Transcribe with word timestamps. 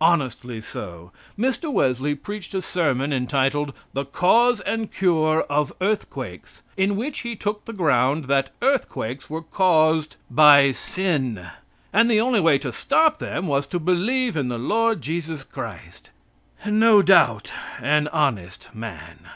Honestly 0.00 0.60
so. 0.60 1.10
Mr. 1.36 1.68
Wesley 1.68 2.14
preached 2.14 2.54
a 2.54 2.62
sermon 2.62 3.12
entitled, 3.12 3.72
"The 3.94 4.04
Cause 4.04 4.60
and 4.60 4.92
Cure 4.92 5.42
of 5.50 5.72
Earthquakes," 5.80 6.62
in 6.76 6.94
which 6.94 7.22
he 7.22 7.34
took 7.34 7.64
the 7.64 7.72
ground 7.72 8.26
that 8.26 8.50
earthquakes 8.62 9.28
were 9.28 9.42
caused 9.42 10.14
by 10.30 10.70
sin 10.70 11.48
and 11.92 12.08
the 12.08 12.20
only 12.20 12.38
way 12.38 12.58
to 12.58 12.70
stop 12.70 13.18
them 13.18 13.48
was 13.48 13.66
to 13.66 13.80
believe 13.80 14.36
in 14.36 14.46
the 14.46 14.56
Lord 14.56 15.00
Jesus 15.02 15.42
Christ. 15.42 16.10
No 16.64 17.02
doubt 17.02 17.52
an 17.80 18.06
honest 18.12 18.68
man. 18.72 19.26